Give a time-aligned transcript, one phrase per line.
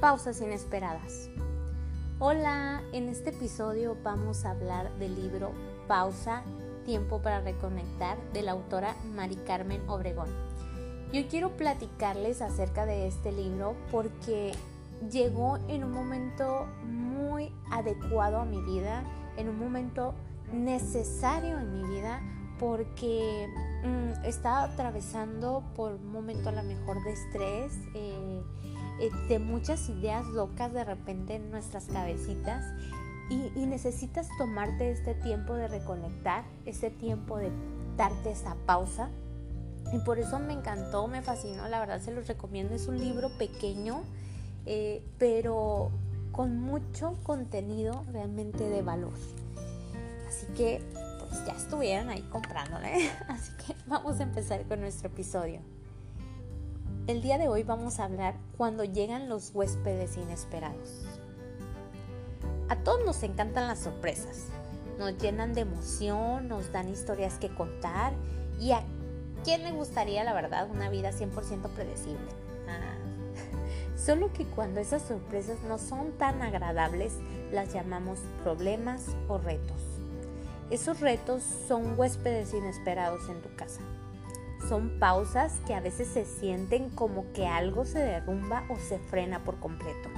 [0.00, 1.28] Pausas inesperadas.
[2.20, 5.50] Hola, en este episodio vamos a hablar del libro
[5.88, 6.44] Pausa,
[6.84, 10.28] Tiempo para Reconectar de la autora Mari Carmen Obregón.
[11.12, 14.52] Yo quiero platicarles acerca de este libro porque
[15.10, 19.02] llegó en un momento muy adecuado a mi vida,
[19.36, 20.14] en un momento
[20.52, 22.22] necesario en mi vida
[22.60, 23.48] porque
[23.84, 28.42] mm, estaba atravesando por un momento a lo mejor de estrés, eh,
[29.28, 32.64] de muchas ideas locas de repente en nuestras cabecitas
[33.30, 37.50] y, y, necesitas tomarte este tiempo de reconectar, este tiempo de
[37.96, 39.10] darte esa pausa.
[39.92, 42.74] Y por eso me encantó, me fascinó, la verdad se los recomiendo.
[42.74, 44.02] Es un libro pequeño,
[44.66, 45.90] eh, pero
[46.32, 49.12] con mucho contenido realmente de valor.
[50.28, 50.80] Así que
[51.28, 53.10] pues ya estuvieron ahí comprándole.
[53.28, 55.60] Así que vamos a empezar con nuestro episodio.
[57.08, 61.06] El día de hoy vamos a hablar cuando llegan los huéspedes inesperados.
[62.68, 64.48] A todos nos encantan las sorpresas.
[64.98, 68.12] Nos llenan de emoción, nos dan historias que contar
[68.60, 68.82] y a
[69.42, 72.28] quién le gustaría la verdad una vida 100% predecible.
[72.68, 72.98] Ah.
[73.96, 77.14] Solo que cuando esas sorpresas no son tan agradables,
[77.50, 79.80] las llamamos problemas o retos.
[80.68, 83.80] Esos retos son huéspedes inesperados en tu casa.
[84.66, 89.44] Son pausas que a veces se sienten como que algo se derrumba o se frena
[89.44, 90.08] por completo.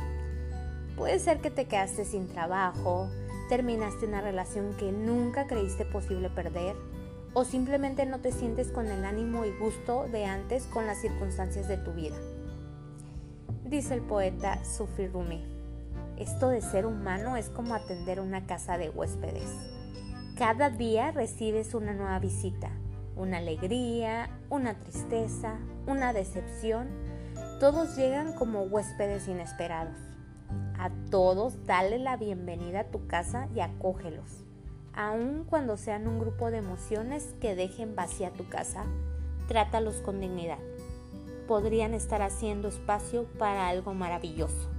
[0.97, 3.09] Puede ser que te quedaste sin trabajo,
[3.49, 6.77] terminaste una relación que nunca creíste posible perder
[7.33, 11.69] o simplemente no te sientes con el ánimo y gusto de antes con las circunstancias
[11.69, 12.17] de tu vida.
[13.65, 15.45] Dice el poeta Sufi Rumi,
[16.17, 19.49] esto de ser humano es como atender una casa de huéspedes
[20.41, 22.71] cada día recibes una nueva visita,
[23.21, 26.89] una alegría, una tristeza, una decepción.
[27.61, 29.95] Todos llegan como huéspedes inesperados.
[30.79, 34.45] A todos dale la bienvenida a tu casa y acógelos.
[34.95, 38.85] Aun cuando sean un grupo de emociones que dejen vacía tu casa,
[39.47, 40.59] trátalos con dignidad.
[41.47, 44.71] Podrían estar haciendo espacio para algo maravilloso.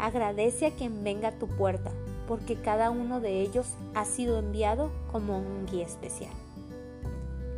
[0.00, 1.92] Agradece a quien venga a tu puerta,
[2.26, 6.32] porque cada uno de ellos ha sido enviado como un guía especial.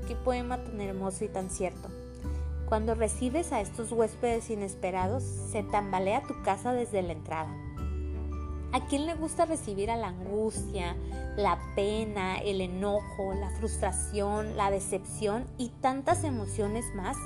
[0.06, 1.88] Qué poema tan hermoso y tan cierto.
[2.66, 7.54] Cuando recibes a estos huéspedes inesperados, se tambalea tu casa desde la entrada.
[8.72, 10.96] ¿A quién le gusta recibir a la angustia,
[11.36, 17.16] la pena, el enojo, la frustración, la decepción y tantas emociones más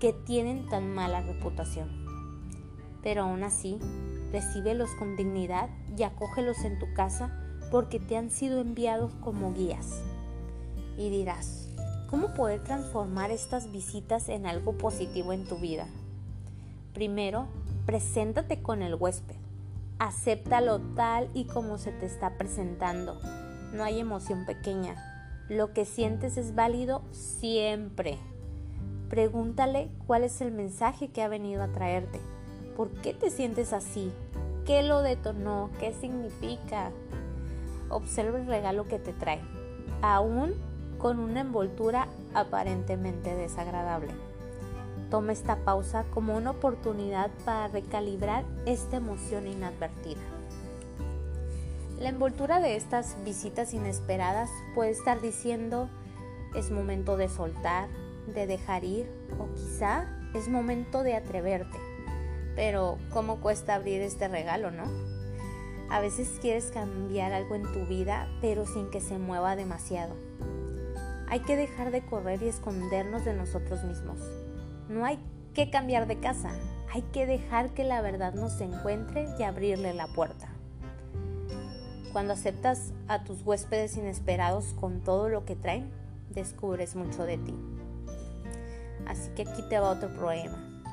[0.00, 1.88] que tienen tan mala reputación?
[3.02, 3.78] Pero aún así,
[4.32, 7.36] recíbelos con dignidad y acógelos en tu casa
[7.70, 10.02] porque te han sido enviados como guías.
[10.98, 11.71] Y dirás,
[12.12, 15.86] ¿cómo poder transformar estas visitas en algo positivo en tu vida?
[16.92, 17.46] Primero,
[17.86, 19.36] preséntate con el huésped.
[19.98, 23.18] Acéptalo tal y como se te está presentando.
[23.72, 24.94] No hay emoción pequeña.
[25.48, 28.18] Lo que sientes es válido siempre.
[29.08, 32.20] Pregúntale cuál es el mensaje que ha venido a traerte.
[32.76, 34.12] ¿Por qué te sientes así?
[34.66, 35.70] ¿Qué lo detonó?
[35.80, 36.90] ¿Qué significa?
[37.88, 39.40] Observa el regalo que te trae,
[40.02, 40.52] aún
[41.02, 44.12] con una envoltura aparentemente desagradable.
[45.10, 50.22] Toma esta pausa como una oportunidad para recalibrar esta emoción inadvertida.
[51.98, 55.90] La envoltura de estas visitas inesperadas puede estar diciendo
[56.54, 57.88] es momento de soltar,
[58.32, 59.06] de dejar ir
[59.38, 61.92] o quizá es momento de atreverte
[62.54, 64.84] pero ¿cómo cuesta abrir este regalo, no?
[65.90, 70.14] A veces quieres cambiar algo en tu vida, pero sin que se mueva demasiado.
[71.32, 74.18] Hay que dejar de correr y escondernos de nosotros mismos.
[74.90, 75.18] No hay
[75.54, 76.50] que cambiar de casa,
[76.92, 80.50] hay que dejar que la verdad nos encuentre y abrirle la puerta.
[82.12, 85.90] Cuando aceptas a tus huéspedes inesperados con todo lo que traen,
[86.34, 87.54] descubres mucho de ti.
[89.06, 90.84] Así que aquí te va otro poema.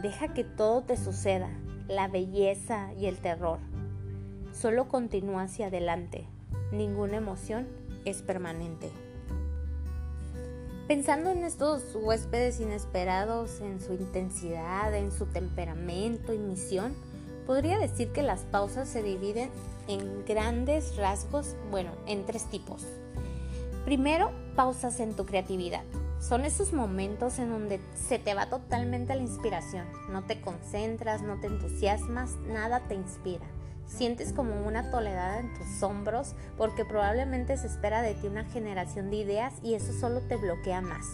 [0.00, 1.50] Deja que todo te suceda,
[1.88, 3.58] la belleza y el terror.
[4.54, 6.24] Solo continúa hacia adelante.
[6.72, 7.68] Ninguna emoción
[8.06, 8.90] es permanente.
[10.88, 16.94] Pensando en estos huéspedes inesperados, en su intensidad, en su temperamento y misión,
[17.46, 19.50] podría decir que las pausas se dividen
[19.86, 22.86] en grandes rasgos, bueno, en tres tipos.
[23.84, 25.82] Primero, pausas en tu creatividad.
[26.20, 29.86] Son esos momentos en donde se te va totalmente la inspiración.
[30.10, 33.44] No te concentras, no te entusiasmas, nada te inspira.
[33.88, 39.10] Sientes como una toledad en tus hombros porque probablemente se espera de ti una generación
[39.10, 41.04] de ideas y eso solo te bloquea más.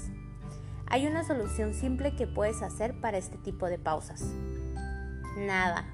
[0.87, 4.23] Hay una solución simple que puedes hacer para este tipo de pausas.
[5.39, 5.87] Nada.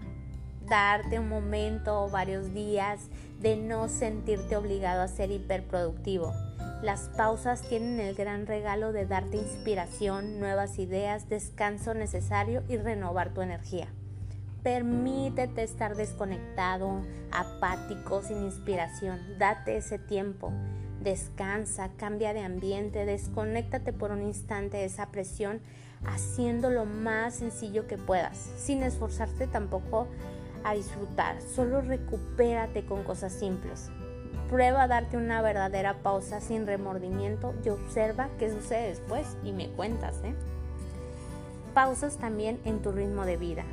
[0.66, 3.00] Darte un momento o varios días
[3.38, 6.32] de no sentirte obligado a ser hiperproductivo
[6.82, 13.34] las pausas tienen el gran regalo de darte inspiración, nuevas ideas, descanso necesario y renovar
[13.34, 13.88] tu energía.
[14.62, 17.02] Permítete estar desconectado,
[17.32, 19.18] apático, sin inspiración.
[19.38, 20.52] Date ese tiempo.
[21.00, 25.60] Descansa, cambia de ambiente, desconéctate por un instante de esa presión,
[26.04, 30.08] haciendo lo más sencillo que puedas, sin esforzarte tampoco
[30.62, 31.40] a disfrutar.
[31.40, 33.90] Solo recupérate con cosas simples.
[34.50, 39.70] Prueba a darte una verdadera pausa sin remordimiento y observa qué sucede después y me
[39.70, 40.16] cuentas.
[40.22, 40.34] ¿eh?
[41.72, 43.64] Pausas también en tu ritmo de vida.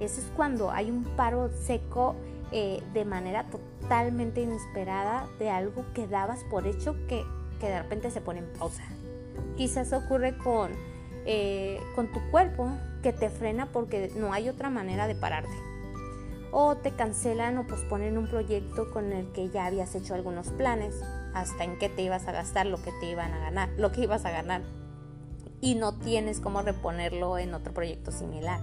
[0.00, 2.16] Eso es cuando hay un paro seco
[2.52, 7.24] eh, de manera totalmente inesperada de algo que dabas por hecho que,
[7.60, 8.82] de repente se pone en pausa.
[9.56, 10.70] Quizás ocurre con,
[11.26, 12.70] eh, con tu cuerpo
[13.02, 15.70] que te frena porque no hay otra manera de pararte
[16.52, 20.94] o te cancelan o posponen un proyecto con el que ya habías hecho algunos planes,
[21.34, 24.02] hasta en qué te ibas a gastar lo que te iban a ganar, lo que
[24.02, 24.62] ibas a ganar
[25.60, 28.60] y no tienes cómo reponerlo en otro proyecto similar.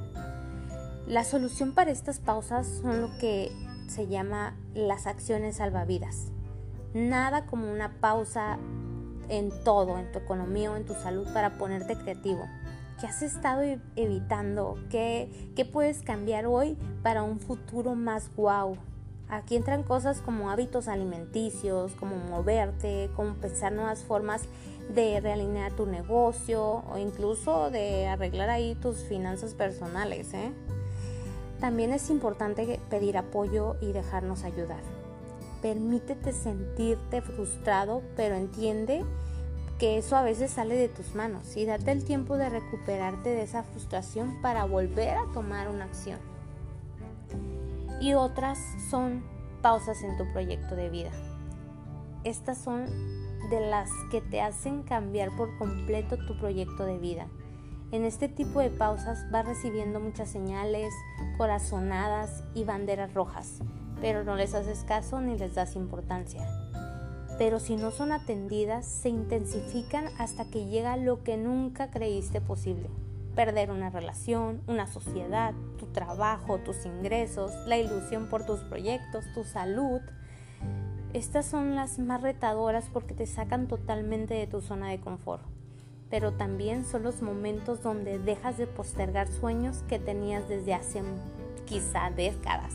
[1.08, 3.50] La solución para estas pausas son lo que
[3.88, 6.34] se llama las acciones salvavidas.
[6.94, 8.60] Nada como una pausa
[9.30, 12.46] en todo, en tu economía o en tu salud para ponerte creativo.
[13.00, 14.78] ¿Qué has estado e-, evitando?
[14.90, 15.30] ¿Qué,
[15.72, 18.76] puedes cambiar hoy para un futuro más guau?
[19.30, 24.42] Aquí entran cosas como hábitos alimenticios, como moverte, como pensar nuevas formas
[24.94, 30.34] de realinear tu negocio o incluso de arreglar ahí tus finanzas personales.
[30.34, 30.52] ¿eh?
[31.60, 34.82] También es importante pedir apoyo y dejarnos ayudar.
[35.62, 39.04] Permítete sentirte frustrado, pero entiende
[39.80, 43.44] que eso a veces sale de tus manos y date el tiempo de recuperarte de
[43.44, 46.20] esa frustración para volver a tomar una acción.
[48.02, 49.24] Y otras son
[49.62, 51.12] pausas en tu proyecto de vida.
[52.24, 52.86] Estas son
[53.50, 57.28] de las que te hacen cambiar por completo tu proyecto de vida.
[57.92, 60.94] En este tipo de pausas vas recibiendo muchas señales,
[61.38, 63.60] corazonadas y banderas rojas,
[64.02, 66.46] pero no les haces caso ni les das importancia
[67.38, 72.90] pero si no son atendidas se intensifican hasta que llega lo que nunca creíste posible.
[73.36, 79.44] Perder una relación, una sociedad, tu trabajo, tus ingresos, la ilusión por tus proyectos, tu
[79.44, 80.02] salud.
[81.14, 85.44] Estas son las más retadoras porque te sacan totalmente de tu zona de confort.
[86.10, 91.02] Pero también son los momentos donde dejas de postergar sueños que tenías desde hace
[91.66, 92.74] quizá décadas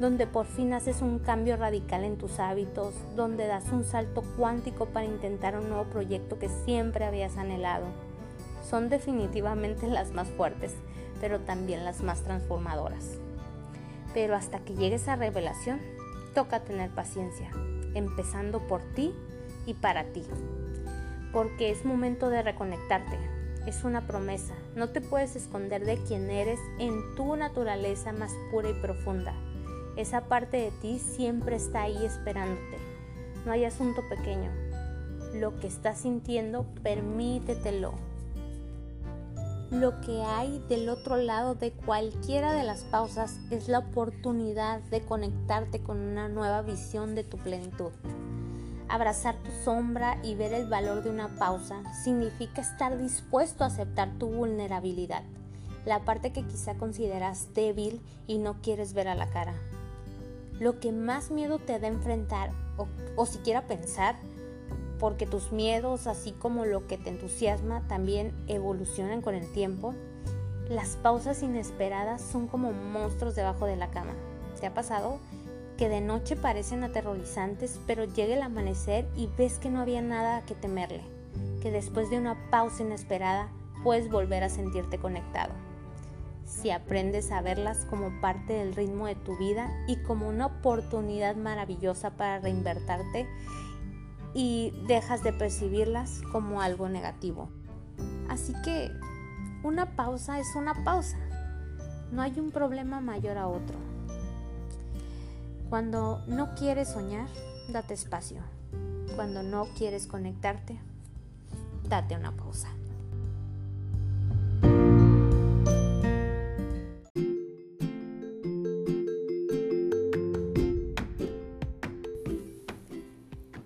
[0.00, 4.86] donde por fin haces un cambio radical en tus hábitos, donde das un salto cuántico
[4.86, 7.86] para intentar un nuevo proyecto que siempre habías anhelado.
[8.68, 10.74] Son definitivamente las más fuertes,
[11.20, 13.18] pero también las más transformadoras.
[14.12, 15.80] Pero hasta que llegue esa revelación,
[16.34, 17.50] toca tener paciencia,
[17.94, 19.14] empezando por ti
[19.64, 20.24] y para ti.
[21.36, 23.18] Porque es momento de reconectarte,
[23.66, 28.70] es una promesa, no te puedes esconder de quién eres en tu naturaleza más pura
[28.70, 29.34] y profunda
[29.96, 32.76] esa parte de ti siempre está ahí esperándote.
[33.46, 34.50] No hay asunto pequeño.
[35.32, 37.94] Lo que estás sintiendo, permítetelo.
[39.70, 45.00] Lo que hay del otro lado de cualquiera de las pausas es la oportunidad de
[45.00, 47.90] conectarte con una nueva visión de tu plenitud.
[48.88, 54.10] Abrazar tu sombra y ver el valor de una pausa significa estar dispuesto a aceptar
[54.18, 55.22] tu vulnerabilidad,
[55.84, 59.54] la parte que quizá consideras débil y no quieres ver a la cara
[60.60, 62.50] lo que más miedo te da enfrentar
[63.16, 64.16] o, siquiera pensar,
[64.98, 69.94] porque tus miedos, así como lo que te entusiasma, también evolucionan con el tiempo,
[70.68, 74.12] las pausas inesperadas son como monstruos debajo de la cama.
[74.60, 75.18] ¿Te ha pasado?
[75.78, 80.44] Que de noche parecen aterrorizantes, pero llega el amanecer y ves que no había nada
[80.46, 81.02] que temerle,
[81.62, 83.48] que después de una pausa inesperada
[83.84, 85.52] puedes volver a sentirte conectado
[86.46, 91.36] si aprendes a verlas como parte del ritmo de tu vida y como una oportunidad
[91.36, 93.26] maravillosa para reinvertarte
[94.32, 97.48] y dejas de percibirlas como algo negativo.
[98.28, 98.90] Así que
[99.62, 101.18] una pausa es una pausa.
[102.12, 103.95] no hay un problema mayor a otro.
[105.76, 107.28] Cuando no quieres soñar,
[107.68, 108.40] date espacio.
[109.14, 110.80] Cuando no quieres conectarte,
[111.86, 112.70] date una pausa.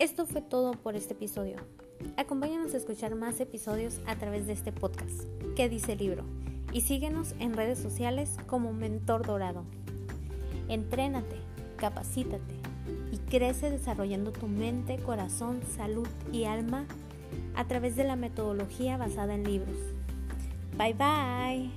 [0.00, 1.59] Esto fue todo por este episodio.
[2.17, 5.26] Acompáñanos a escuchar más episodios a través de este podcast.
[5.55, 6.25] ¿Qué dice el libro?
[6.73, 9.62] Y síguenos en redes sociales como Mentor Dorado.
[10.69, 11.50] Entrénate,
[11.81, 12.55] capacítate
[13.11, 16.85] y crece desarrollando tu mente, corazón, salud y alma
[17.57, 19.77] a través de la metodología basada en libros.
[20.77, 21.71] Bye bye.